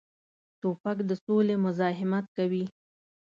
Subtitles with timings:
[0.61, 2.65] توپک د سولې مزاحمت کوي.